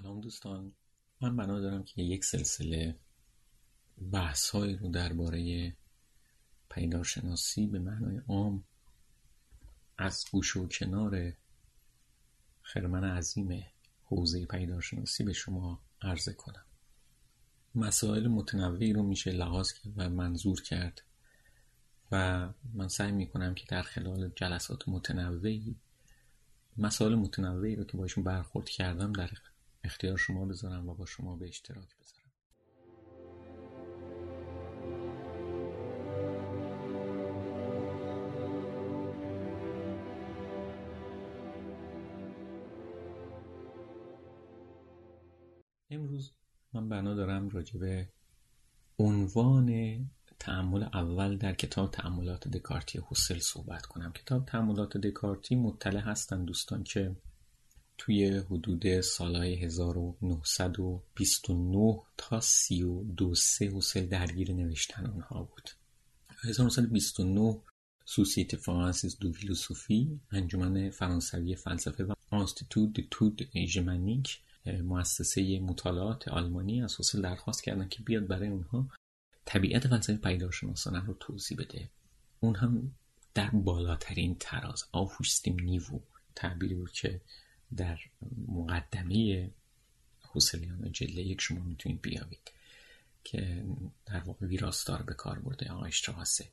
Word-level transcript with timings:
سلام 0.00 0.20
دوستان. 0.20 0.72
من 1.20 1.36
بنا 1.36 1.60
دارم 1.60 1.84
که 1.84 2.02
یک 2.02 2.24
سلسله 2.24 2.96
بحث 4.12 4.50
های 4.50 4.76
رو 4.76 4.88
درباره 4.88 5.72
پیدارشناسی 6.70 7.66
به 7.66 7.78
معنای 7.78 8.20
عام 8.28 8.64
از 9.98 10.24
گوش 10.32 10.56
و 10.56 10.68
کنار 10.68 11.32
خرمن 12.62 13.04
عظیم 13.04 13.64
حوزه 14.04 14.46
پیدارشناسی 14.46 15.24
به 15.24 15.32
شما 15.32 15.80
عرضه 16.02 16.32
کنم. 16.32 16.64
مسائل 17.74 18.28
متنوعی 18.28 18.92
رو 18.92 19.02
میشه 19.02 19.32
لحاظ 19.32 19.72
کرد 19.72 19.92
و 19.96 20.10
منظور 20.10 20.62
کرد 20.62 21.02
و 22.12 22.48
من 22.72 22.88
سعی 22.88 23.12
می‌کنم 23.12 23.54
که 23.54 23.64
در 23.68 23.82
خلال 23.82 24.30
جلسات 24.36 24.88
متنوعی 24.88 25.76
مسائل 26.76 27.14
متنوعی 27.14 27.76
رو 27.76 27.84
که 27.84 27.96
باشون 27.96 28.24
برخورد 28.24 28.68
کردم 28.68 29.12
در 29.12 29.30
اختیار 29.84 30.16
شما 30.16 30.44
بذارم 30.44 30.88
و 30.88 30.94
با 30.94 31.06
شما 31.06 31.36
به 31.36 31.48
اشتراک 31.48 31.96
بذارم. 32.00 32.24
امروز 45.90 46.32
من 46.72 46.88
بنا 46.88 47.14
دارم 47.14 47.48
راجع 47.48 47.78
به 47.78 48.08
عنوان 48.98 49.98
تعمل 50.38 50.82
اول 50.82 51.36
در 51.36 51.54
کتاب 51.54 51.90
تعملات 51.90 52.48
دکارتی 52.48 53.00
حسل 53.10 53.38
صحبت 53.38 53.86
کنم. 53.86 54.12
کتاب 54.12 54.46
تعملات 54.46 54.96
دکارتی 54.96 55.56
مطلع 55.56 56.00
هستن 56.00 56.44
دوستان 56.44 56.84
که 56.84 57.16
توی 57.98 58.38
حدود 58.38 59.00
سالهای 59.00 59.54
1929 59.54 62.02
تا 62.16 62.40
32 62.40 63.34
سه 63.34 63.66
حسل 63.66 64.06
درگیر 64.06 64.52
نوشتن 64.52 65.06
آنها 65.06 65.42
بود. 65.42 65.70
1929 66.44 67.60
سوسیت 68.04 68.56
فرانسیس 68.56 69.18
دو 69.18 69.32
فیلوسوفی 69.32 70.20
انجمن 70.32 70.90
فرانسوی 70.90 71.56
فلسفه 71.56 72.04
و 72.04 72.12
آنستیتوت 72.30 73.00
تود 73.10 73.48
ژمنیک 73.66 74.40
مؤسسه 74.66 75.60
مطالعات 75.60 76.28
آلمانی 76.28 76.82
از 76.82 77.00
حسل 77.00 77.22
درخواست 77.22 77.62
کردن 77.62 77.88
که 77.88 78.02
بیاد 78.02 78.26
برای 78.26 78.48
اونها 78.48 78.88
طبیعت 79.44 79.86
فلسفه 79.86 80.16
پیداشناسانه 80.16 81.06
رو 81.06 81.16
توضیح 81.20 81.58
بده. 81.58 81.90
اون 82.40 82.54
هم 82.54 82.94
در 83.34 83.50
بالاترین 83.50 84.36
تراز 84.40 84.84
auf 84.92 85.11
höchstem 85.11 85.60
Niveau 85.60 86.00
تعبیری 86.34 86.74
بود 86.74 86.92
که 86.92 87.20
در 87.76 87.98
مقدمه 88.48 89.50
هوسرلیانا 90.32 90.92
جلد 90.92 91.22
یک 91.22 91.40
شما 91.40 91.64
می‌تونید 91.64 92.02
بیابید 92.02 92.50
که 93.24 93.64
در 94.06 94.20
واقع 94.20 94.46
ویراستار 94.46 95.02
به 95.02 95.14
کار 95.14 95.38
برده 95.38 95.70
آقای 95.70 95.88
اشتراسر 95.88 96.48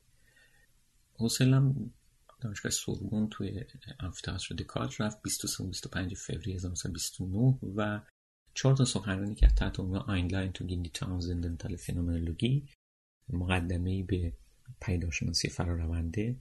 هوسرل 1.14 1.54
هم 1.54 1.92
دانشگاه 2.40 2.72
سوربون 2.72 3.28
توی 3.28 3.64
امفیتئاتر 4.00 4.54
دکارت 4.54 5.00
رفت 5.00 5.22
23 5.22 5.64
25 5.64 6.14
فوریه 6.14 6.54
1929 6.54 7.58
و 7.76 8.00
چهار 8.54 8.76
تا 8.76 8.84
سخنرانی 8.84 9.34
کرد 9.34 9.54
تحت 9.54 9.80
عنوان 9.80 10.00
Einleitung 10.00 10.52
in 10.52 10.64
die 10.64 10.90
transzendentale 10.90 11.76
Phänomenologie 11.76 12.68
مقدمه 13.28 14.02
به 14.02 14.32
پیداشناسی 14.80 15.48
فرارونده 15.48 16.36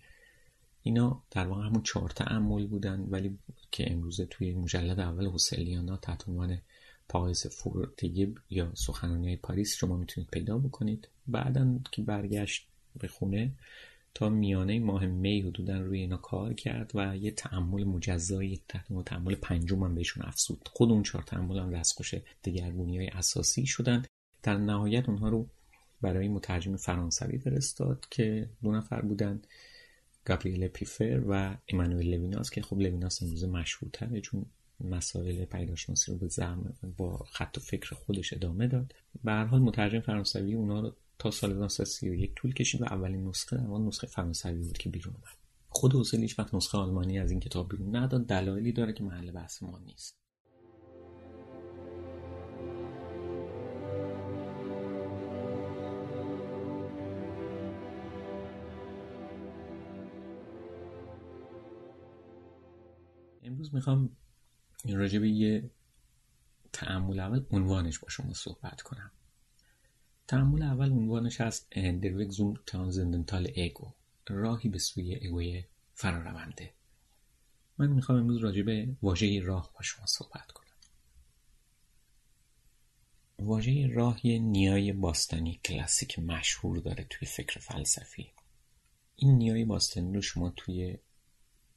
اینا 0.84 1.24
در 1.31 1.47
واقع 1.47 1.66
همون 1.66 1.84
چهار 1.84 2.09
تعمل 2.09 2.68
بودن 2.68 3.00
ولی 3.09 3.38
که 3.72 3.92
امروزه 3.92 4.25
توی 4.25 4.53
مجلد 4.53 5.00
اول 5.00 5.30
حسلیانا 5.30 5.97
تحت 5.97 6.30
عنوان 6.30 6.62
پایز 7.09 7.47
فورتیگیب 7.47 8.40
یا 8.50 8.72
سخنرانی 8.75 9.36
پاریس 9.36 9.75
شما 9.75 9.97
می‌تونید 9.97 10.30
پیدا 10.30 10.58
بکنید. 10.58 11.08
بعدا 11.28 11.80
که 11.92 12.02
برگشت 12.02 12.68
به 13.00 13.08
خونه 13.08 13.52
تا 14.14 14.30
میانه 14.30 14.80
ماه 14.80 15.06
می 15.06 15.42
حدودا 15.42 15.80
روی 15.80 16.00
اینا 16.00 16.18
کار 16.18 16.53
کرد 16.53 16.92
و 16.96 17.18
یه 17.18 17.31
تعمل 17.31 17.84
مجزایی 17.84 18.62
تحت 18.68 19.06
تعمل 19.06 19.36
پنجم 19.36 19.84
هم 19.84 19.96
بهشون 19.96 20.25
افسود 20.25 20.69
خود 20.74 20.92
اون 20.92 21.03
چهار 21.03 21.24
تعمل 21.24 21.59
هم 21.59 21.72
دستخوش 21.72 22.16
دگرگونی 22.44 22.98
های 22.98 23.08
اساسی 23.08 23.66
شدن. 23.66 24.06
در 24.44 24.58
نهایت 24.58 25.09
اونها 25.09 25.30
رو 25.30 25.48
برای 26.02 26.28
مترجم 26.28 26.75
فرانسوی 26.75 27.38
فرستاد 27.38 28.06
که 28.09 28.50
دو 28.63 28.72
نفر 28.72 29.02
بودن. 29.02 29.42
گابریل 30.26 30.68
پیفر 30.68 31.24
و 31.28 31.58
ایمانوئل 31.66 32.16
لویناس 32.16 32.50
که 32.50 32.62
خب 32.62 32.80
لویناس 32.80 33.24
امروزه 33.24 33.48
مشهورتره 33.48 34.22
چون 34.22 34.46
مسائل 34.84 35.46
پیداشناسی 35.46 36.12
رو 36.12 36.18
به 36.18 36.28
زعم 36.28 36.74
با 36.98 37.18
خط 37.18 37.58
و 37.58 37.62
فکر 37.62 37.96
خودش 37.96 38.34
ادامه 38.34 38.68
داد. 38.68 38.94
به 39.24 39.31
هر 39.31 39.46
حال 39.46 39.62
مترجم 39.62 40.00
فرانسوی 40.00 40.54
اونا 40.54 40.81
رو 40.81 40.96
تا 41.20 41.31
سال 41.31 41.52
1931 41.52 42.36
طول 42.36 42.54
کشید 42.54 42.81
و 42.81 42.86
اولین 42.86 43.28
نسخه 43.28 43.58
در 43.58 43.64
نسخه 43.64 44.08
فرانسوی 44.08 44.62
بود 44.62 44.78
که 44.78 44.90
بیرون 44.90 45.14
اومد. 45.14 45.38
خود 45.70 45.96
هوسرل 45.96 46.22
هیچ 46.22 46.40
وقت 46.40 46.54
نسخه 46.54 46.78
آلمانی 46.78 47.20
از 47.20 47.31
این 47.31 47.40
کتاب 47.40 47.70
بیرون 47.70 47.96
نداد. 47.96 48.28
دلایلی 48.28 48.72
داره 48.72 48.94
که 48.94 49.04
محل 49.04 49.31
بحث 49.31 49.64
ما 49.64 49.80
نیست. 49.80 50.21
امروز 63.51 63.75
می‌خوام 63.75 64.09
راجع 64.85 65.19
به 65.19 65.29
یه 65.29 65.69
تأمل 66.74 67.19
اول 67.19 67.45
عنوانش 67.51 68.00
با 68.00 68.09
شما 68.09 68.34
صحبت 68.34 68.81
کنم. 68.81 69.12
تأمل 70.28 70.62
اول 70.62 70.91
عنوانش 70.91 71.41
هست 71.41 71.69
Der 71.72 72.30
zum 72.30 72.53
transzendentalen 72.66 73.52
Ego 73.56 73.94
راهی 74.29 74.69
به 74.69 74.79
سوی 74.79 75.16
ایگوی 75.16 75.63
فرارونده. 75.94 76.73
من 77.78 77.88
می‌خوام 77.88 78.19
امروز 78.19 78.38
راجع 78.38 78.62
به 78.62 78.95
واژه 79.01 79.39
راه 79.39 79.72
با 79.73 79.81
شما 79.81 80.06
صحبت 80.06 80.51
کنم. 80.51 80.68
واژه 83.39 83.88
راه 83.88 84.28
یه 84.28 84.39
نیای 84.39 84.94
باستانی 84.94 85.59
کلاسیک 85.66 86.19
مشهور 86.19 86.78
داره 86.78 87.03
توی 87.09 87.28
فکر 87.28 87.59
فلسفی. 87.59 88.31
این 89.16 89.38
نیای 89.38 89.66
باستانی 89.66 90.13
رو 90.13 90.22
شما 90.22 90.50
توی 90.50 90.97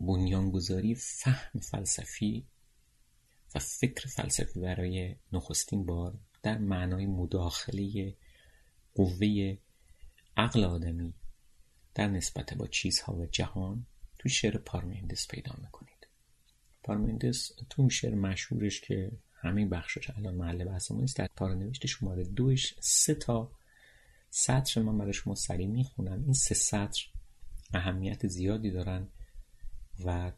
بنیانگذاری 0.07 0.95
فهم 0.95 1.61
فلسفی 1.61 2.47
و 3.55 3.59
فکر 3.59 4.09
فلسفی 4.09 4.61
برای 4.61 5.17
نخستین 5.33 5.87
بار 5.87 6.15
در 6.43 6.59
معنای 6.59 7.07
مداخله 7.07 8.15
قوه 8.95 9.57
عقل 10.37 10.65
آدمی 10.65 11.15
در 11.95 12.09
نسبت 12.09 12.55
با 12.55 12.67
چیزها 12.67 13.15
و 13.15 13.27
جهان 13.27 13.87
تو 14.19 14.29
شعر 14.29 14.59
پارمندس 14.59 15.29
پیدا 15.29 15.55
می‌کنید. 15.63 16.09
پارمندس 16.83 17.53
تو 17.71 17.83
اون 17.83 17.89
شعر 17.89 18.15
مشهورش 18.15 18.81
که 18.81 19.13
همین 19.33 19.69
بخشش 19.69 20.11
الان 20.11 20.35
محل 20.35 20.65
بحث 20.65 20.91
است 20.91 21.17
در 21.17 21.29
پارانوشت 21.37 21.87
شماره 21.87 22.25
دوش 22.25 22.75
سه 22.81 23.15
تا 23.15 23.53
سطر 24.31 24.83
من 24.83 24.99
برای 24.99 25.13
شما 25.13 25.35
سریع 25.35 25.67
می‌خونم. 25.67 26.23
این 26.25 26.33
سه 26.33 26.55
سطر 26.55 27.07
اهمیت 27.75 28.27
زیادی 28.27 28.71
دارن. 28.71 29.09
و 30.05 30.33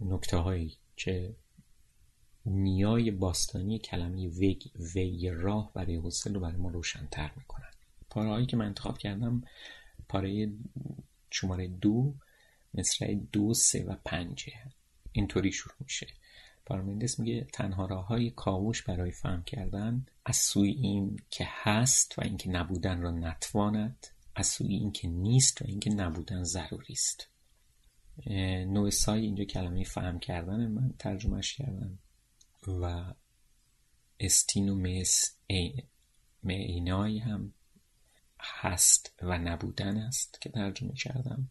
نکته 0.00 0.36
هایی 0.36 0.76
که 0.96 1.36
نیای 2.46 3.10
باستانی 3.10 3.78
کلمه 3.78 4.28
وی, 4.28 4.58
وی 4.94 5.30
راه 5.30 5.72
برای 5.74 6.00
حسل 6.04 6.34
رو 6.34 6.40
برای 6.40 6.56
ما 6.56 6.68
روشنتر 6.68 7.30
می‌کنن. 7.36 7.70
پاره 8.10 8.28
هایی 8.28 8.46
که 8.46 8.56
من 8.56 8.66
انتخاب 8.66 8.98
کردم 8.98 9.42
پاره 10.08 10.52
شماره 11.30 11.68
دو 11.68 12.14
مصرع 12.74 13.14
دو 13.14 13.54
سه 13.54 13.84
و 13.84 13.96
پنجه 14.04 14.52
اینطوری 15.12 15.52
شروع 15.52 15.76
میشه. 15.80 16.06
پارمندس 16.66 17.18
میگه 17.18 17.46
تنها 17.52 17.86
راه 17.86 18.06
های 18.06 18.30
کاوش 18.30 18.82
برای 18.82 19.10
فهم 19.10 19.42
کردن 19.42 20.06
از 20.24 20.36
سوی 20.36 20.70
این 20.70 21.20
که 21.30 21.44
هست 21.48 22.18
و 22.18 22.22
اینکه 22.24 22.50
نبودن 22.50 23.00
را 23.00 23.10
نتواند 23.10 24.06
از 24.34 24.46
سوی 24.46 24.74
این 24.74 24.92
که 24.92 25.08
نیست 25.08 25.62
و 25.62 25.64
اینکه 25.68 25.90
نبودن 25.90 26.42
ضروری 26.42 26.92
است. 26.92 27.28
نوع 28.64 28.90
سای 28.90 29.20
اینجا 29.20 29.44
کلمه 29.44 29.84
فهم 29.84 30.18
کردن 30.18 30.66
من 30.66 30.94
ترجمهش 30.98 31.54
کردم. 31.54 31.98
و 32.68 33.14
استین 34.20 34.68
و 34.68 34.74
مس 34.74 35.36
هم 37.24 37.52
هست 38.40 39.14
و 39.22 39.38
نبودن 39.38 39.96
است 39.96 40.40
که 40.40 40.50
ترجمه 40.50 40.92
کردم. 40.94 41.50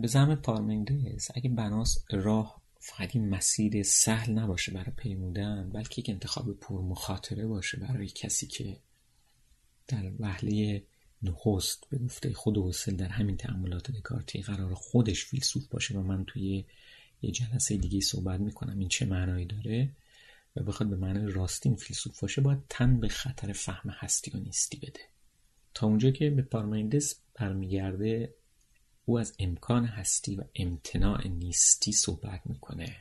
به 0.00 0.06
زم 0.06 0.34
پارمندس 0.34 1.30
اگه 1.34 1.50
بناس 1.50 2.04
راه 2.10 2.62
فقط 2.80 3.16
این 3.16 3.28
مسیر 3.28 3.82
سهل 3.82 4.32
نباشه 4.32 4.72
برای 4.72 4.92
پیمودن 4.96 5.70
بلکه 5.70 6.00
یک 6.00 6.10
انتخاب 6.10 6.52
پرمخاطره 6.52 7.46
باشه 7.46 7.78
برای 7.78 8.08
کسی 8.08 8.46
که 8.46 8.80
در 9.88 10.12
وهله 10.18 10.84
نخست 11.22 11.86
به 11.90 11.98
گفته 11.98 12.32
خود 12.32 12.58
حسل 12.58 12.96
در 12.96 13.08
همین 13.08 13.36
تعاملات 13.36 13.90
دکارتی 13.90 14.42
قرار 14.42 14.74
خودش 14.74 15.24
فیلسوف 15.24 15.66
باشه 15.66 15.98
و 15.98 16.02
من 16.02 16.24
توی 16.24 16.64
یه 17.22 17.30
جلسه 17.30 17.76
دیگه 17.76 18.00
صحبت 18.00 18.40
می‌کنم. 18.40 18.78
این 18.78 18.88
چه 18.88 19.06
معنایی 19.06 19.46
داره؟ 19.46 19.90
و 20.56 20.62
بخواد 20.62 20.90
به 20.90 20.96
معنای 20.96 21.32
راستین 21.32 21.76
فیلسوف 21.76 22.20
باشه 22.20 22.40
باید 22.40 22.62
تن 22.68 23.00
به 23.00 23.08
خطر 23.08 23.52
فهم 23.52 23.90
هستی 23.90 24.30
و 24.30 24.36
نیستی 24.36 24.76
بده. 24.76 25.00
تا 25.74 25.86
اونجا 25.86 26.10
که 26.10 26.30
به 26.30 26.42
پارمنیدس 26.42 27.20
برمیگرده 27.34 28.34
او 29.04 29.18
از 29.18 29.34
امکان 29.38 29.84
هستی 29.84 30.36
و 30.36 30.44
امتناع 30.54 31.28
نیستی 31.28 31.92
صحبت 31.92 32.40
می‌کنه. 32.44 32.96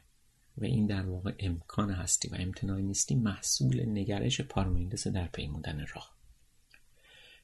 و 0.57 0.65
این 0.65 0.85
در 0.85 1.05
واقع 1.05 1.33
امکان 1.39 1.91
هستی 1.91 2.27
و 2.27 2.35
امتناع 2.35 2.81
نیستی 2.81 3.15
محصول 3.15 3.89
نگرش 3.89 4.41
پارمنیدس 4.41 5.07
در 5.07 5.27
پیمودن 5.27 5.85
راه. 5.95 6.20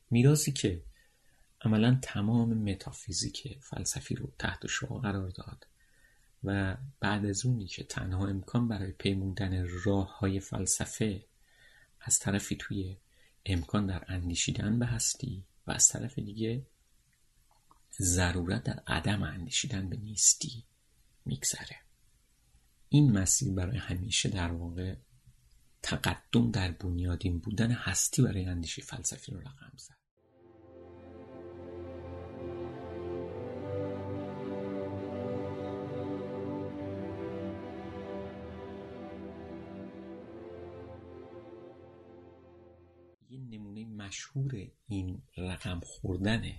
میراثی 0.09 0.51
که 0.51 0.83
عملا 1.61 1.99
تمام 2.01 2.53
متافیزیک 2.53 3.57
فلسفی 3.61 4.15
رو 4.15 4.31
تحت 4.39 4.67
شعا 4.67 4.99
قرار 4.99 5.29
داد 5.29 5.67
و 6.43 6.77
بعد 6.99 7.25
از 7.25 7.45
اونی 7.45 7.67
که 7.67 7.83
تنها 7.83 8.27
امکان 8.27 8.67
برای 8.67 8.91
پیموندن 8.91 9.67
راه 9.83 10.19
های 10.19 10.39
فلسفه 10.39 11.25
از 12.01 12.19
طرفی 12.19 12.55
توی 12.55 12.97
امکان 13.45 13.85
در 13.85 14.03
اندیشیدن 14.07 14.79
به 14.79 14.85
هستی 14.85 15.43
و 15.67 15.71
از 15.71 15.87
طرف 15.87 16.19
دیگه 16.19 16.65
ضرورت 18.01 18.63
در 18.63 18.83
عدم 18.87 19.23
اندیشیدن 19.23 19.89
به 19.89 19.97
نیستی 19.97 20.63
میگذره. 21.25 21.77
این 22.89 23.11
مسیر 23.11 23.53
برای 23.53 23.77
همیشه 23.77 24.29
در 24.29 24.51
واقع 24.51 24.95
تقدم 25.81 26.51
در 26.51 26.71
بنیادین 26.71 27.39
بودن 27.39 27.71
هستی 27.71 28.21
برای 28.21 28.45
اندیشه 28.45 28.81
فلسفی 28.81 29.31
رو 29.31 29.39
رقم 29.39 29.73
زد. 29.77 29.96
یه 43.37 43.43
نمونه 43.43 43.85
مشهور 43.85 44.67
این 44.87 45.21
رقم 45.37 45.79
خوردن 45.79 46.51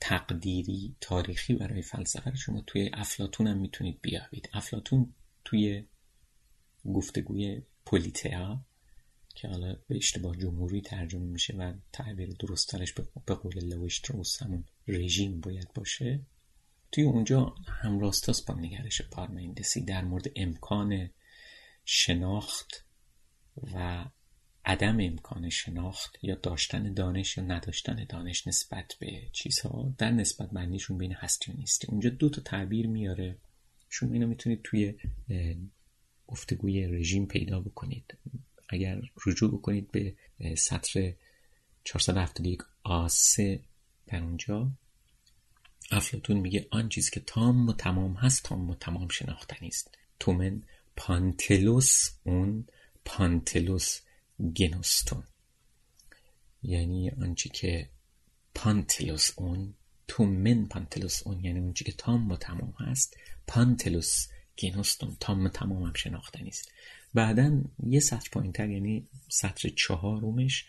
تقدیری 0.00 0.96
تاریخی 1.00 1.54
برای 1.54 1.82
فلسفه 1.82 2.34
شما 2.34 2.60
توی 2.60 2.90
افلاتون 2.94 3.46
هم 3.46 3.58
می‌تونید 3.58 3.98
بیابید. 4.02 4.48
افلاتون 4.52 5.14
توی 5.44 5.84
گفتگوی 6.94 7.62
پولیتیا 7.86 8.64
که 9.34 9.48
حالا 9.48 9.76
به 9.88 9.96
اشتباه 9.96 10.36
جمهوری 10.36 10.80
ترجمه 10.80 11.24
میشه 11.24 11.56
و 11.56 11.72
تعبیر 11.92 12.30
درستترش 12.30 12.92
به 13.26 13.34
قول 13.34 13.64
لویشتروس 13.64 14.42
همون 14.42 14.64
رژیم 14.88 15.40
باید 15.40 15.72
باشه 15.74 16.20
توی 16.92 17.04
اونجا 17.04 17.54
هم 17.66 17.98
راستاست 17.98 18.46
با 18.46 18.54
نگرش 18.54 19.02
پارمندسی 19.02 19.84
در 19.84 20.04
مورد 20.04 20.24
امکان 20.36 21.10
شناخت 21.84 22.84
و 23.74 24.04
عدم 24.66 25.00
امکان 25.00 25.50
شناخت 25.50 26.18
یا 26.22 26.34
داشتن 26.34 26.94
دانش 26.94 27.36
یا 27.36 27.44
نداشتن 27.44 28.04
دانش 28.08 28.46
نسبت 28.46 28.96
به 29.00 29.22
چیزها 29.32 29.94
در 29.98 30.10
نسبت 30.10 30.50
بندیشون 30.50 30.98
بین 30.98 31.12
هستی 31.12 31.52
و 31.52 31.54
نیستی 31.56 31.86
اونجا 31.86 32.10
دو 32.10 32.28
تا 32.30 32.42
تعبیر 32.42 32.86
میاره. 32.86 33.36
شما 33.88 34.12
اینو 34.12 34.26
می‌تونید 34.26 34.60
توی 34.62 34.94
گفتگوی 36.26 36.86
رژیم 36.86 37.26
پیدا 37.26 37.60
بکنید. 37.60 38.14
اگر 38.68 39.02
رجوع 39.26 39.58
بکنید 39.58 39.90
به 39.90 40.14
سطر 40.56 41.14
471 41.84 42.62
آسه 42.82 43.60
در 44.06 44.22
اونجا 44.22 44.70
افلاتون 45.90 46.36
میگه 46.36 46.66
آن 46.70 46.88
چیز 46.88 47.10
که 47.10 47.20
تام 47.20 47.68
و 47.68 47.72
تمام 47.72 48.14
هست 48.14 48.44
تام 48.44 48.70
و 48.70 48.74
تمام 48.74 49.08
شناختنی 49.08 49.68
است. 49.68 49.98
تومن 50.20 50.62
پانتلوس 50.96 52.10
اون 52.24 52.66
پانتلوس 53.04 54.00
گنوستون 54.56 55.24
یعنی 56.62 57.10
آنچه 57.10 57.48
که 57.48 57.90
پانتلوس 58.54 59.30
اون 59.36 59.74
تو 60.08 60.24
من 60.24 60.66
پانتلوس 60.66 61.26
اون 61.26 61.44
یعنی 61.44 61.58
اونچه 61.58 61.84
که 61.84 61.92
تام 61.92 62.30
و 62.30 62.36
تمام 62.36 62.74
هست 62.78 63.16
پانتلوس 63.46 64.26
گنوستون 64.58 65.16
تام 65.20 65.48
تمام 65.48 65.82
هم 65.82 65.92
شناختنی 65.94 66.48
است 66.48 66.72
بعدا 67.14 67.62
یه 67.86 68.00
سطر 68.00 68.28
پایینتر 68.32 68.70
یعنی 68.70 69.06
سطر 69.28 69.68
چهارمش 69.68 70.66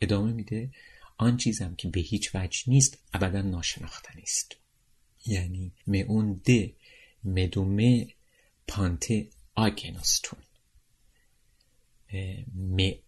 ادامه 0.00 0.32
میده. 0.32 0.70
آن 1.18 1.36
چیزم 1.36 1.74
که 1.74 1.88
به 1.88 2.00
هیچ 2.00 2.34
وجه 2.34 2.62
نیست 2.66 2.98
ابدا 3.12 3.42
ناشناختنی 3.42 4.22
است 4.22 4.56
یعنی 5.26 5.72
اون 6.08 6.40
ده 6.44 6.74
مدومه 7.24 8.08
پانته 8.68 9.28
آگنوستون. 9.54 10.38
یعنی 12.12 12.99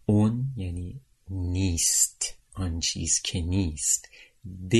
نیست. 1.73 2.33
آن 2.53 2.79
چیز 2.79 3.21
که 3.21 3.41
نیست 3.41 4.09
د 4.71 4.75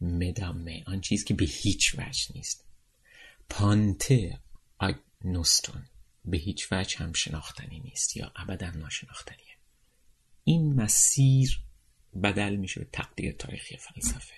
مدامه 0.00 0.82
آن 0.86 1.00
چیز 1.00 1.24
که 1.24 1.34
به 1.34 1.44
هیچ 1.44 1.94
وجه 1.98 2.26
نیست. 2.34 2.64
پانته 3.48 4.40
آگنوستون. 4.78 5.82
به 6.24 6.36
هیچ 6.36 6.68
وجه 6.72 6.98
هم 6.98 7.12
شناختنی 7.12 7.80
نیست 7.80 8.16
یا 8.16 8.32
ابدا 8.36 8.70
ناشناختنیه. 8.70 9.56
این 10.44 10.72
مسیر 10.72 11.60
بدل 12.22 12.56
میشه 12.56 12.80
به 12.80 12.88
تقدیر 12.92 13.32
تاریخی 13.32 13.76
فلسفه. 13.76 14.34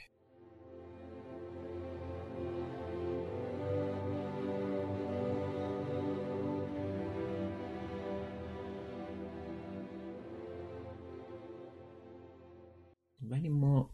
ولی 13.30 13.48
ما 13.48 13.90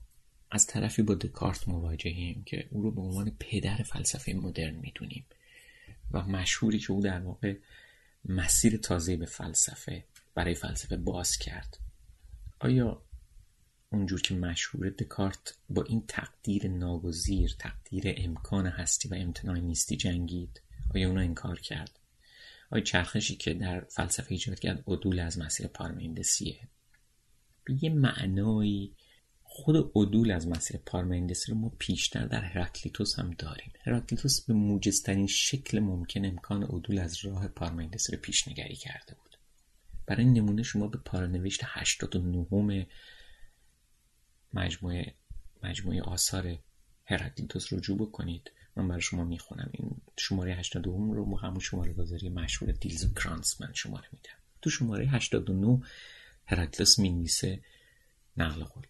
از 0.50 0.66
طرفی 0.66 1.02
با 1.02 1.14
دکارت 1.14 1.68
مواجهیم 1.68 2.42
که 2.46 2.68
او 2.70 2.82
رو 2.82 2.90
به 2.90 3.00
عنوان 3.00 3.36
پدر 3.38 3.76
فلسفه 3.76 4.32
مدرن 4.32 4.74
می‌دونیم 4.74 5.24
و 6.10 6.22
مشهوری 6.22 6.78
که 6.78 6.92
او 6.92 7.00
در 7.00 7.20
واقع 7.20 7.56
مسیر 8.24 8.76
تازه 8.76 9.16
به 9.16 9.26
فلسفه 9.26 10.04
برای 10.34 10.54
فلسفه 10.54 10.96
باز 10.96 11.36
کرد. 11.36 11.78
آیا 12.60 13.02
اونجور 13.90 14.20
که 14.20 14.34
مشهور 14.34 14.90
دکارت 14.90 15.56
با 15.68 15.82
این 15.82 16.04
تقدیر 16.08 16.68
ناگزیر 16.68 17.56
تقدیر 17.58 18.14
امکان 18.16 18.66
هستی 18.66 19.08
و 19.08 19.14
امتناع 19.14 19.58
نیستی 19.58 19.96
جنگید؟ 19.96 20.60
آیا 20.94 21.08
اونو 21.08 21.20
انکار 21.20 21.60
کرد؟ 21.60 21.98
آیا 22.70 22.84
چرخشی 22.84 23.36
که 23.36 23.54
در 23.54 23.80
فلسفه 23.80 24.32
ایجاد 24.32 24.58
کرد 24.58 24.84
عدول 24.86 25.18
از 25.18 25.38
مسیر 25.38 25.66
پارمیندسیه 25.66 26.68
به 27.64 27.84
یه 27.84 27.90
معنایی 27.90 28.94
خود 29.54 29.76
عدول 29.94 30.30
از 30.30 30.48
مسیر 30.48 30.76
پارمیندسی 30.86 31.52
رو 31.52 31.58
ما 31.58 31.68
پیشتر 31.78 32.26
در 32.26 32.40
هراکلیتوس 32.40 33.18
هم 33.18 33.30
داریم. 33.30 33.72
هراکلیتوس 33.86 34.40
به 34.40 34.54
موجزترین 34.54 35.26
شکل 35.26 35.78
ممکن 35.78 36.24
امکان 36.24 36.62
عدول 36.62 36.98
از 36.98 37.24
راه 37.24 37.48
پارمیندسی 37.48 38.12
رو 38.12 38.18
پیشنگری 38.18 38.76
کرده 38.76 39.14
بود. 39.14 39.36
برای 40.06 40.24
نمونه 40.24 40.62
شما 40.62 40.86
به 40.86 40.98
پارانوشت 40.98 41.60
89 41.64 42.86
مجموعه 44.54 45.14
مجموعه 45.62 46.02
آثار 46.02 46.58
هراکلیتوس 47.04 47.72
رجوع 47.72 47.98
بکنید. 47.98 48.52
من 48.76 48.88
برای 48.88 49.00
شما 49.00 49.24
می‌خونم. 49.24 49.70
این 49.72 49.90
شماره 50.16 50.54
82 50.54 51.14
رو 51.14 51.24
با 51.24 51.36
همون 51.36 51.60
شماره 51.60 51.92
گذاری 51.92 52.28
مشهور 52.28 52.72
دیلز 52.72 53.04
و 53.04 53.14
کرانس 53.14 53.60
من 53.60 53.72
شماره 53.74 54.08
میدم. 54.12 54.38
تو 54.62 54.70
شماره 54.70 55.06
89 55.06 55.82
هراکلیتوس 56.46 56.98
می 56.98 57.28
نقل 58.36 58.64
قول. 58.64 58.86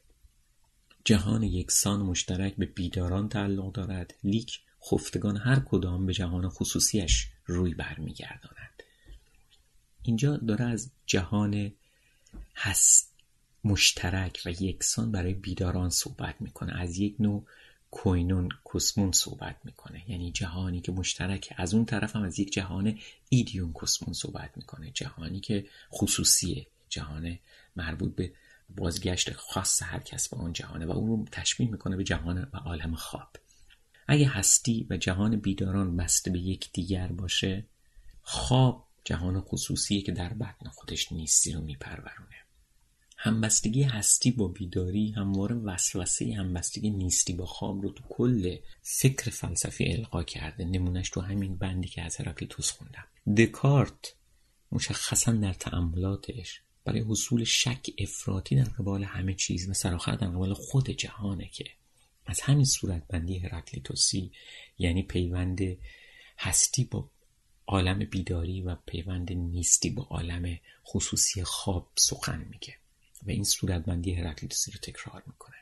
جهان 1.05 1.43
یکسان 1.43 2.01
مشترک 2.01 2.57
به 2.57 2.67
بیداران 2.67 3.29
تعلق 3.29 3.73
دارد. 3.73 4.15
لیک 4.25 4.61
خفتگان 4.91 5.37
هر 5.37 5.61
کدام 5.61 6.07
به 6.07 6.13
جهان 6.13 6.49
خصوصیش 6.49 7.29
روی 7.47 7.75
برمیگرداند. 7.75 8.83
اینجا 10.03 10.37
داره 10.37 10.65
از 10.65 10.91
جهان 11.07 11.73
هست 12.57 13.13
مشترک 13.65 14.43
و 14.47 14.51
یکسان 14.51 15.13
برای 15.13 15.35
بیداران 15.35 15.91
صحبت 15.91 16.37
می‌کنه. 16.41 16.81
از 16.81 16.99
یک 16.99 17.17
نوع 17.19 17.47
کوینون 17.91 18.49
کسمون 18.75 19.13
صحبت 19.13 19.57
می‌کنه. 19.65 20.11
یعنی 20.11 20.33
جهانی 20.33 20.81
که 20.81 20.93
مشترک 20.93 21.55
از 21.57 21.75
اون 21.75 21.85
طرف 21.85 22.17
هم 22.17 22.23
از 22.23 22.39
یک 22.39 22.53
جهان 22.53 22.99
ایدیون 23.29 23.73
کسمون 23.83 24.15
صحبت 24.15 24.51
می‌کنه. 24.57 24.91
جهانی 24.91 25.41
که 25.41 25.67
خصوصیه 25.93 26.67
جهان 26.89 27.39
مربوط 27.77 28.15
به 28.15 28.33
بازگشت 28.77 29.33
خاص 29.33 29.83
هر 29.83 29.99
کس 29.99 30.29
به 30.29 30.37
اون 30.37 30.53
جهانه 30.53 30.87
و 30.87 30.91
اون 30.91 31.09
رو 31.09 31.25
تشبیه 31.33 31.71
می‌کنه 31.71 31.97
به 31.97 32.05
جهان 32.05 32.49
و 32.53 32.57
عالم 32.57 32.95
خواب. 32.95 33.37
اگه 34.07 34.29
هستی 34.29 34.87
و 34.91 34.97
جهان 34.97 35.37
بیداران 35.37 35.97
بسته 35.97 36.31
به 36.31 36.39
یک 36.39 36.73
دیگر 36.73 37.09
باشه 37.09 37.67
خواب 38.23 38.89
جهان 39.05 39.41
خصوصیه 39.41 40.03
که 40.03 40.13
در 40.13 40.33
بطن 40.33 40.69
خودش 40.69 41.13
نیستی 41.13 41.53
رو 41.53 41.61
میپرورونه. 41.61 42.37
همبستگی 43.17 43.83
هستی 43.83 44.31
با 44.31 44.49
بیداری 44.49 45.13
همواره 45.13 45.57
وسوسه 45.57 46.35
همبستگی 46.35 46.91
نیستی 46.91 47.33
با 47.33 47.47
خواب 47.47 47.83
رو 47.83 47.93
تو 47.93 48.05
کل 48.09 48.57
فکر 48.83 49.31
فلسفی 49.31 49.93
القا 49.93 50.23
کرده. 50.23 50.65
نمونش 50.65 51.11
تو 51.11 51.21
همین 51.21 51.57
بندی 51.57 51.89
که 51.89 52.03
از 52.03 52.17
هراکلیتوس 52.17 52.71
خوندم. 52.71 53.05
دکارت 53.37 54.15
مشخصا 54.73 55.33
در 55.33 55.53
تعملاتش 55.53 56.63
برای 56.85 57.01
حصول 57.01 57.45
شک 57.45 57.87
افراطی 57.99 58.57
در 58.57 58.65
قبال 58.65 59.05
همه 59.05 59.35
چیز 59.35 59.69
و 59.69 59.75
سراخر 59.75 60.17
در 60.17 60.29
قبال 60.29 60.55
خود 60.55 60.91
جهانه 60.91 61.49
که 61.49 61.65
از 62.27 62.41
همین 62.41 62.65
صورتبندی 62.65 63.39
هرکلیتوسی 63.39 64.33
یعنی 64.79 65.03
پیوند 65.03 65.61
هستی 66.39 66.85
با 66.85 67.11
عالم 67.67 67.99
بیداری 67.99 68.61
و 68.61 68.77
پیوند 68.87 69.33
نیستی 69.33 69.91
با 69.91 70.03
عالم 70.03 70.59
خصوصی 70.87 71.45
خواب 71.45 71.91
سخن 71.97 72.47
میگه 72.51 72.77
و 73.27 73.31
این 73.31 73.45
صورتبندی 73.45 74.15
هرکلیتوسی 74.15 74.71
رو 74.71 74.79
تکرار 74.79 75.23
می‌کنه. 75.27 75.57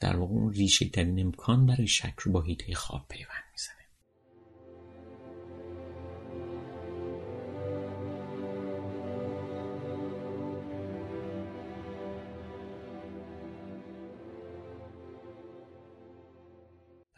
در 0.00 0.16
واقع 0.16 0.32
اون 0.32 0.52
ریشه 0.52 0.88
ترین 0.88 1.20
امکان 1.20 1.66
برای 1.66 1.86
شک 1.86 2.14
رو 2.18 2.32
با 2.32 2.42
هیته 2.42 2.74
خواب 2.74 3.06
پیوند. 3.08 3.41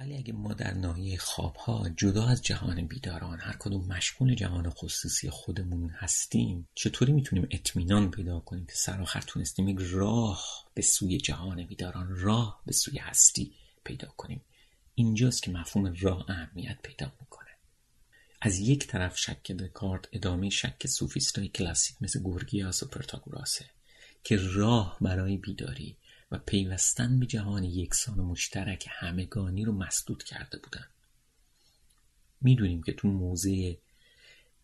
ولی 0.05 0.17
اگه 0.17 0.33
ما 0.33 0.55
در 0.55 0.75
ناحیه 0.75 1.19
خوابها 1.19 1.89
جدا 1.89 2.27
از 2.27 2.43
جهان 2.43 2.87
بیداران 2.87 3.41
هر 3.41 3.57
کدوم 3.59 3.87
مشغول 3.87 4.35
جهان 4.35 4.71
خصوصی 4.71 5.31
خودمون 5.31 5.91
هستیم 5.91 6.69
چطوری 6.75 7.13
می‌تونیم 7.13 7.49
اطمینان 7.51 8.11
پیدا 8.11 8.41
کنیم 8.41 8.67
که 8.67 8.73
سرآخر 8.75 9.21
تونستیم 9.21 9.69
یک 9.69 9.79
راه 9.81 10.45
به 10.75 10.83
سوی 10.83 11.19
جهان 11.19 11.67
بیداران 11.67 12.17
راه 12.17 12.63
به 12.67 12.73
سوی 12.73 12.99
هستی 12.99 13.55
پیدا 13.85 14.09
کنیم؟ 14.17 14.41
اینجاست 14.95 15.43
که 15.43 15.51
مفهوم 15.51 15.95
راه 16.01 16.31
اهمیت 16.31 16.79
پیدا 16.83 17.13
می‌کنه. 17.21 17.51
از 18.41 18.59
یک 18.59 18.87
طرف 18.87 19.19
شک 19.19 19.53
دکارت 19.53 20.09
ادامه 20.13 20.51
شک 20.51 20.87
سوفیستای 20.87 21.49
کلاسیک 21.49 21.97
مثل 22.01 22.23
گورگیاس 22.23 22.83
و 22.83 22.89
پرتاگوراسه 22.89 23.65
که 24.25 24.37
راه 24.37 24.97
برای 25.01 25.37
بیداری 25.37 25.97
و 26.35 26.39
پیوستن 26.47 27.21
به 27.21 27.27
جهان 27.27 27.65
یکسان 27.65 28.19
و 28.19 28.25
مشترک 28.25 28.87
همگانی 28.91 29.65
رو 29.65 29.73
مسدود 29.73 30.23
کرده 30.23 30.59
بودن. 30.59 30.87
می‌دونیم 32.41 32.83
که 32.83 32.93
تو 32.93 33.09
موضع 33.09 33.75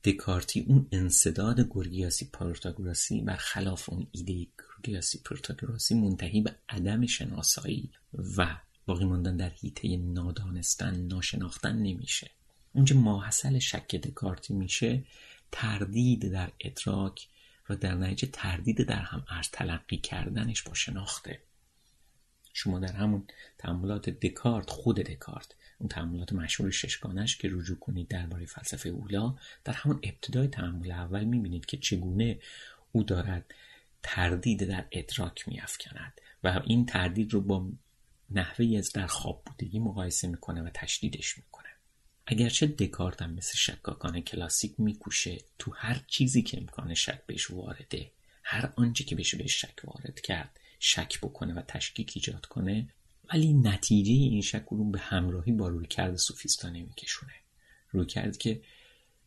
دکارتی 0.04 0.60
اون 0.60 0.86
انصداد 0.92 1.60
گورگیاسی 1.60 2.28
پروتاگوراسی 2.32 3.20
برخلاف 3.20 3.90
اون 3.90 4.06
ایده 4.12 4.46
گورگیاسی 4.58 5.18
پروتاگوراسی 5.24 5.94
منتهی 5.94 6.40
به 6.40 6.54
عدم 6.68 7.06
شناسایی 7.06 7.90
و 8.36 8.56
باقی 8.86 9.04
ماندن 9.04 9.36
در 9.36 9.48
حیطه 9.48 9.96
نادانستن 9.96 10.96
ناشناختن 10.96 11.76
نمیشه. 11.76 12.30
اونجا 12.72 12.96
ماحصل 12.96 13.58
شک 13.58 13.96
دکارتی 13.96 14.54
میشه 14.54 15.04
تردید 15.52 16.32
در 16.32 16.52
ادراک 16.60 17.28
و 17.68 17.76
در 17.76 17.94
نتیجه 17.94 18.28
تردید 18.32 18.82
در 18.82 19.02
هم 19.02 19.24
ارز 19.28 19.48
تلقی 19.52 19.96
کردنش 19.96 20.62
با 20.62 20.74
شناخته. 20.74 21.40
شما 22.62 22.78
در 22.78 22.92
همون 22.92 23.24
تعاملات 23.58 24.10
دکارت 24.10 24.70
خود 24.70 24.96
دکارت 24.96 25.54
اون 25.78 25.88
تعاملات 25.88 26.32
مشهور 26.32 26.70
ششگانش 26.70 27.36
که 27.36 27.48
رجوع 27.52 27.78
کنید 27.78 28.08
درباره 28.08 28.46
فلسفه 28.46 28.88
اولا 28.88 29.34
در 29.64 29.72
همون 29.72 30.00
ابتدای 30.02 30.48
تعامل 30.48 30.90
اول 30.90 31.24
می‌بینید 31.24 31.66
که 31.66 31.76
چگونه 31.76 32.38
او 32.92 33.02
دارد 33.02 33.54
تردید 34.02 34.64
در 34.64 34.84
ادراک 34.92 35.48
میافکند 35.48 36.20
و 36.44 36.62
این 36.66 36.86
تردید 36.86 37.32
رو 37.32 37.40
با 37.40 37.68
نحوه 38.30 38.78
از 38.78 38.92
در 38.92 39.06
خواب 39.06 39.42
بودگی 39.46 39.78
مقایسه 39.78 40.28
می‌کنه 40.28 40.62
و 40.62 40.70
تشدیدش 40.74 41.38
می‌کنه. 41.38 41.68
اگرچه 42.26 42.66
دکارت 42.66 43.22
هم 43.22 43.34
مثل 43.34 43.56
شکاکان 43.56 44.20
کلاسیک 44.20 44.74
میکوشه 44.78 45.38
تو 45.58 45.72
هر 45.76 46.00
چیزی 46.06 46.42
که 46.42 46.58
امکان 46.58 46.94
شک 46.94 47.26
بهش 47.26 47.50
وارده 47.50 48.10
هر 48.42 48.72
آنچه 48.76 49.04
که 49.04 49.16
بشه 49.16 49.36
بهش 49.36 49.60
شک 49.60 49.84
وارد 49.84 50.20
کرد 50.20 50.59
شک 50.82 51.20
بکنه 51.20 51.54
و 51.54 51.62
تشکیک 51.62 52.12
ایجاد 52.14 52.46
کنه 52.46 52.88
ولی 53.32 53.52
نتیجه 53.52 54.12
این 54.12 54.42
شک 54.42 54.64
رو 54.70 54.90
به 54.90 54.98
همراهی 54.98 55.52
با 55.52 55.68
روی 55.68 55.86
کرد 55.86 56.16
سوفیستا 56.16 56.68
نمیکشونه. 56.68 57.32
روی 57.90 58.06
کرد 58.06 58.36
که 58.36 58.62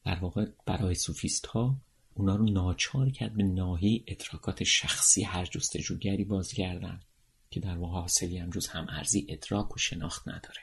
در 0.05 0.15
واقع 0.15 0.45
برای 0.65 0.95
سوفیست 0.95 1.45
ها 1.45 1.75
اونا 2.13 2.35
رو 2.35 2.45
ناچار 2.45 3.09
کرد 3.09 3.33
به 3.33 3.43
ناحیه 3.43 4.03
ادراکات 4.07 4.63
شخصی 4.63 5.23
هر 5.23 5.45
جستجوگری 5.45 6.23
بازگردن 6.23 6.99
که 7.51 7.59
در 7.59 7.77
واقع 7.77 7.93
حاصلی 7.93 8.37
هم 8.37 8.49
جز 8.49 8.67
هم 8.67 8.87
ارزی 8.89 9.25
ادراک 9.29 9.75
و 9.75 9.77
شناخت 9.77 10.27
نداره. 10.27 10.61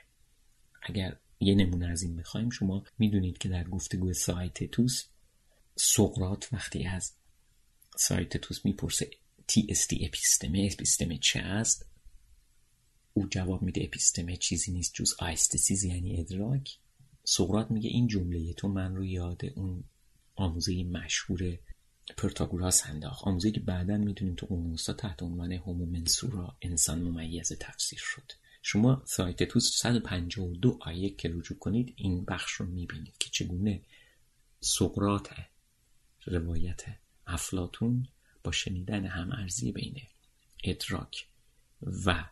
اگر 0.83 1.17
یه 1.41 1.55
نمونه 1.55 1.87
از 1.87 2.03
این 2.03 2.17
بخوایم 2.17 2.51
شما 2.51 2.85
می‌دونید 2.99 3.39
که 3.39 3.49
در 3.49 3.65
گفتگو 3.65 4.13
سایتتوس 4.13 5.05
سقرات 5.77 6.49
وقتی 6.53 6.85
از 6.85 7.13
سایتتوس 7.97 8.65
می‌پرسه 8.65 9.11
استی 9.69 10.07
اپیستمه 10.07 10.69
اپیستمه 10.73 11.19
چه 11.19 11.41
است؟ 11.41 11.87
او 13.15 13.27
جواب 13.29 13.63
میده 13.63 13.85
اپیستمه 13.85 14.37
چیزی 14.37 14.73
نیست 14.73 14.95
جز 14.95 15.15
آیستسیز 15.19 15.85
یعنی 15.85 16.21
ادراک. 16.21 16.79
سقرات 17.25 17.71
میگه 17.71 17.91
این 17.91 18.07
جمله 18.07 18.53
تو 18.53 18.69
من 18.69 18.97
رو 18.97 19.05
یاد 19.05 19.41
اون 19.55 19.85
آموزه 20.35 20.85
مشهور 20.85 21.59
پرتاگوراس 22.17 22.87
انداخت. 22.87 23.25
آموزه 23.25 23.51
که 23.51 23.61
بعدا 23.61 23.97
می‌دونیم 23.97 24.35
تو 24.35 24.47
اونوستا 24.51 24.93
تحت 24.93 25.23
عنوان 25.23 25.53
هومو 25.53 25.87
منصورا 25.87 26.57
انسان 26.63 27.03
ممیز 27.03 27.53
تفسیر 27.53 27.99
شد. 28.03 28.33
شما 28.63 29.03
سایت 29.07 29.43
توس 29.43 29.77
152 29.77 30.79
آیه 30.81 31.11
که 31.11 31.29
رجوع 31.29 31.59
کنید 31.59 31.95
این 31.97 32.25
بخش 32.25 32.53
رو 32.53 32.67
می‌بینید 32.67 33.19
که 33.19 33.31
چگونه 33.31 33.81
سقرات 34.61 35.29
روایت 36.27 36.83
افلاتون 37.27 38.09
با 38.45 38.53
شنیدن 38.53 39.07
همارزی 39.07 39.73
بین 39.73 40.03
ادراک 40.65 41.27
و 41.83 42.25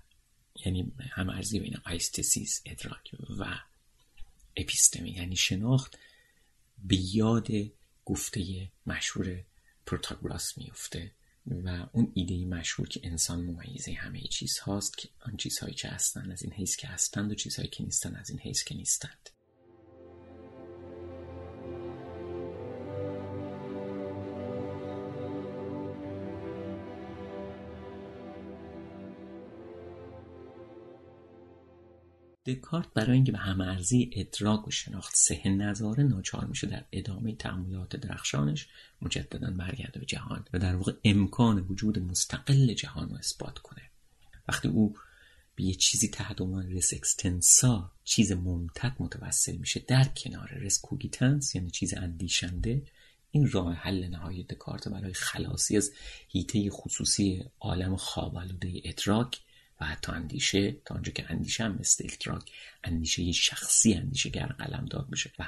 یعنی 0.65 0.93
همارزی 1.11 1.61
بین 1.61 1.77
آیستسیس 1.85 2.63
ادراک 2.67 3.11
و 3.39 3.59
اپیستمی 4.57 5.11
یعنی 5.11 5.37
شناخت 5.37 5.99
به 6.85 6.97
یاد 7.15 7.49
گفته 8.05 8.69
مشهور 8.87 9.45
پروتاگوراس 9.87 10.59
میفته 10.59 11.13
و 11.47 11.87
اون 11.93 12.13
ایده 12.15 12.45
مشهور 12.57 12.89
که 12.89 13.01
انسان 13.03 13.41
ممیزه 13.41 13.93
همه 13.93 14.21
چیز 14.21 14.59
هاست 14.59 14.99
که 14.99 15.09
آن 15.21 15.37
چیزهایی 15.37 15.75
که 15.75 15.89
هستند 15.89 16.33
از 16.33 16.43
این 16.43 16.53
حیث 16.53 16.77
که 16.77 16.89
هستند 16.89 17.33
و 17.33 17.35
چیزهایی 17.35 17.71
که 17.71 17.85
نیستند 17.85 18.17
از 18.17 18.31
این 18.31 18.39
حیث 18.39 18.65
که 18.65 18.75
نیستند. 18.75 19.31
دکارت 32.49 32.87
برای 32.95 33.13
اینکه 33.13 33.33
به 33.33 33.39
همارزی 33.39 34.11
ادراک 34.13 34.69
و 34.69 34.71
شناخت 34.71 35.13
سه 35.17 35.49
نظاره 35.49 36.03
ناچار 36.03 36.45
میشه 36.45 36.67
در 36.67 36.85
ادامه 36.93 37.35
تعاملات 37.35 37.97
درخشانش 37.97 38.69
مجددا 39.03 39.51
برگرده 39.51 40.01
به 40.01 40.07
جهان 40.07 40.45
و 40.53 40.59
در 40.59 40.77
واقع 40.77 40.93
امکان 41.05 41.59
وجود 41.59 41.99
مستقل 41.99 42.75
جهان 42.75 43.09
رو 43.09 43.17
اثبات 43.17 43.59
کنه. 43.59 43.83
وقتی 44.49 44.69
او 44.69 44.97
به 45.55 45.65
یه 45.65 45.75
چیزی 45.75 46.09
تحت 46.09 46.41
عنوان 46.41 46.73
رس 46.73 46.95
اکستنسا 46.95 47.93
چیز 48.05 48.33
ممتد 48.33 48.97
متوسل 48.99 49.57
میشه 49.57 49.81
در 49.81 50.05
کنار 50.05 50.49
رس 50.55 50.81
کوگیتنس 50.81 51.55
یعنی 51.55 51.71
چیز 51.71 51.95
اندیشنده 51.95 52.83
این 53.31 53.51
راه 53.51 53.75
حل 53.75 54.09
نهایی 54.09 54.43
دکارت 54.43 54.89
برای 54.89 55.13
خلاصی 55.13 55.77
از 55.77 55.93
هیته 56.29 56.71
خصوصی 56.71 57.45
عالم 57.61 57.97
خوابالوده 57.97 58.81
ادراک 58.85 59.41
و 59.81 59.87
حتی 59.87 60.13
اندیشه 60.13 60.73
تا 60.73 60.95
آنجا 60.95 61.13
که 61.13 61.27
اندیشه 61.29 61.65
هم 61.65 61.77
مثل 61.81 62.05
التراک 62.05 62.53
اندیشه 62.85 63.33
شخصی 63.33 63.95
اندیشه 63.95 64.31
گر 64.31 64.47
قلم 64.47 64.87
داد 64.91 65.11
بشه 65.11 65.33
و 65.39 65.45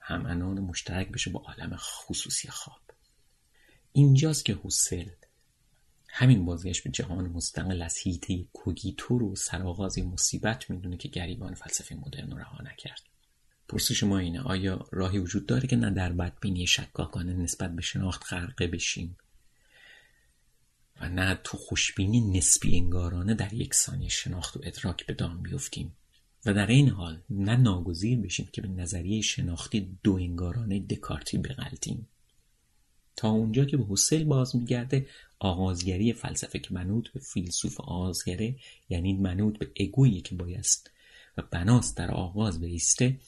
هم 0.00 0.26
انان 0.26 0.60
مشترک 0.60 1.08
بشه 1.08 1.30
با 1.30 1.40
عالم 1.40 1.76
خصوصی 1.76 2.48
خواب. 2.48 2.80
اینجاست 3.92 4.44
که 4.44 4.58
حسل 4.64 5.08
همین 6.08 6.44
بازگشت 6.44 6.84
به 6.84 6.90
جهان 6.90 7.28
مستقل 7.28 7.82
از 7.82 7.96
هیته 7.98 8.44
کوگیتو 8.52 9.18
رو 9.18 9.36
سرآغاز 9.36 9.98
مصیبت 9.98 10.70
می‌دونه 10.70 10.96
که 10.96 11.08
گریبان 11.08 11.54
فلسفه 11.54 11.94
مدرن 11.94 12.30
رو 12.30 12.38
رها 12.38 12.62
نکرد. 12.62 13.02
پرسش 13.68 14.02
ما 14.02 14.18
اینه 14.18 14.40
آیا 14.40 14.88
راهی 14.92 15.18
وجود 15.18 15.46
داره 15.46 15.68
که 15.68 15.76
نه 15.76 15.90
در 15.90 16.12
بدبینی 16.12 16.66
شکاکانه 16.66 17.32
نسبت 17.32 17.76
به 17.76 17.82
شناخت 17.82 18.32
غرقه 18.32 18.66
بشیم؟ 18.66 19.16
و 21.00 21.08
نه 21.08 21.40
تو 21.44 21.56
خوشبینی 21.56 22.20
نسبی 22.20 22.76
انگارانه 22.76 23.34
در 23.34 23.52
یک 23.52 23.74
ثانیه 23.74 24.08
شناخت 24.08 24.56
و 24.56 24.60
ادراک 24.62 25.06
به 25.06 25.14
دام 25.14 25.42
بیفتیم. 25.42 25.96
و 26.46 26.54
در 26.54 26.66
این 26.66 26.88
حال 26.88 27.22
نه 27.30 27.56
ناگزیر 27.56 28.20
بشیم 28.20 28.48
که 28.52 28.62
به 28.62 28.68
نظریه 28.68 29.22
شناختی 29.22 29.98
دو 30.02 30.14
انگارانه 30.14 30.80
دکارتی 30.80 31.38
بغلتیم. 31.38 32.08
تا 33.16 33.30
اونجا 33.30 33.64
که 33.64 33.76
به 33.76 33.84
حسل 33.88 34.24
باز 34.24 34.56
میگرده 34.56 35.06
آغازگری 35.38 36.12
فلسفه 36.12 36.58
که 36.58 36.74
منوط 36.74 37.08
به 37.08 37.20
فیلسوف 37.20 37.80
آغازگره 37.80 38.56
یعنی 38.88 39.12
منوط 39.12 39.58
به 39.58 39.70
اگویی 39.80 40.20
که 40.20 40.34
بایست 40.34 40.90
و 41.36 41.42
بناست 41.50 41.96
در 41.96 42.10
آغاز 42.10 42.60
بیسته 42.60 43.18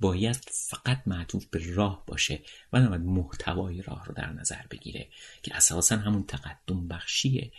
باید 0.00 0.36
فقط 0.52 1.02
معطوف 1.06 1.46
به 1.46 1.74
راه 1.74 2.04
باشه 2.06 2.42
و 2.72 2.80
نباید 2.80 3.02
محتوای 3.02 3.82
راه 3.82 4.04
رو 4.04 4.14
در 4.14 4.32
نظر 4.32 4.66
بگیره 4.70 5.08
که 5.42 5.56
اساسا 5.56 5.96
همون 5.96 6.24
تقدم 6.26 6.88
بخشی 6.88 7.52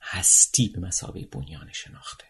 هستی 0.00 0.68
به 0.68 0.80
مسابقه 0.80 1.26
بنیان 1.26 1.72
شناخته. 1.72 2.24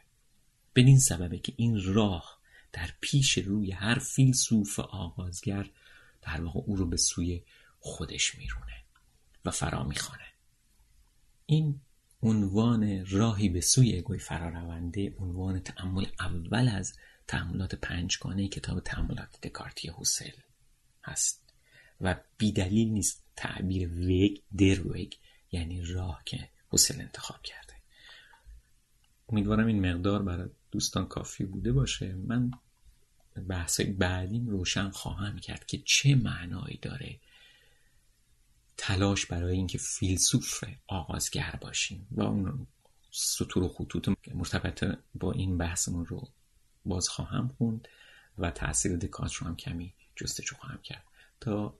بدین 0.74 0.98
سببه 0.98 1.38
که 1.38 1.52
این 1.56 1.94
راه 1.94 2.38
در 2.72 2.90
پیش 3.00 3.38
روی 3.38 3.72
هر 3.72 3.98
فیلسوف 3.98 4.80
آغازگر 4.80 5.70
در 6.22 6.40
واقع 6.40 6.60
او 6.66 6.76
رو 6.76 6.86
به 6.86 6.96
سوی 6.96 7.42
خودش 7.80 8.34
میرونه 8.34 8.84
و 9.44 9.50
فرا 9.50 9.84
می‌خوانه. 9.84 10.26
این 11.46 11.80
عنوان 12.22 13.06
راهی 13.06 13.48
به 13.48 13.60
سوی 13.60 13.98
اگوی 13.98 14.18
فرارونده 14.18 15.14
عنوان 15.18 15.60
تعمل 15.60 16.06
اول 16.20 16.68
از 16.68 16.98
تعملات 17.28 17.74
پنجگانه 17.74 18.48
کتاب 18.48 18.80
تعملات 18.80 19.40
دکارتی 19.42 19.88
حوسل 19.88 20.30
هست. 21.04 21.48
و 22.00 22.16
بیدلیل 22.38 22.88
نیست 22.88 23.24
تعبیر 23.36 23.88
وگ 23.88 24.38
در 24.58 24.86
وگ 24.86 25.12
یعنی 25.52 25.82
راه 25.82 26.22
که 26.24 26.48
حوسل 26.68 27.00
انتخاب 27.00 27.42
کرده. 27.42 27.74
امیدوارم 29.28 29.66
این 29.66 29.90
مقدار 29.90 30.22
برای 30.22 30.48
دوستان 30.70 31.06
کافی 31.06 31.44
بوده 31.44 31.72
باشه. 31.72 32.14
من 32.14 32.50
بحث 33.48 33.80
بعدیم 33.80 34.48
روشن 34.48 34.90
خواهم 34.90 35.38
کرد 35.38 35.66
که 35.66 35.78
چه 35.84 36.14
معنایی 36.14 36.78
داره 36.82 37.20
تلاش 38.76 39.26
برای 39.26 39.56
اینکه 39.56 39.78
فیلسوف 39.78 40.64
آغازگر 40.86 41.58
باشیم. 41.60 42.06
و 42.10 42.22
اون 42.22 42.66
سطور 43.10 43.62
و 43.62 43.68
خطوط 43.68 44.08
مرتبط 44.34 44.98
با 45.14 45.32
این 45.32 45.58
بحثمون 45.58 46.06
رو 46.06 46.28
باز 46.88 47.08
خواهم 47.08 47.48
خوند 47.48 47.88
و 48.38 48.50
تاثیر 48.50 48.96
دکارت 48.96 49.32
رو 49.32 49.46
هم 49.46 49.56
کمی 49.56 49.94
جستجو 50.16 50.56
خواهم 50.56 50.78
کرد. 50.82 51.04
تا 51.40 51.78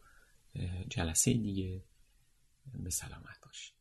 جلسه 0.88 1.32
دیگه 1.32 1.82
به 2.74 2.90
سلامت 2.90 3.40
باشید. 3.46 3.77